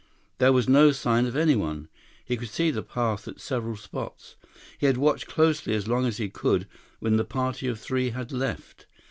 There 0.39 0.51
was 0.51 0.67
no 0.67 0.91
sign 0.91 1.27
of 1.27 1.35
anyone. 1.35 1.87
He 2.25 2.35
could 2.35 2.49
see 2.49 2.71
the 2.71 2.81
path 2.81 3.27
at 3.27 3.39
several 3.39 3.75
spots. 3.75 4.35
He 4.79 4.87
had 4.87 4.97
watched 4.97 5.27
closely 5.27 5.75
as 5.75 5.87
long 5.87 6.07
as 6.07 6.17
he 6.17 6.27
could 6.27 6.65
when 6.99 7.17
the 7.17 7.23
party 7.23 7.67
of 7.67 7.79
three 7.79 8.09
had 8.09 8.31
left. 8.31 8.87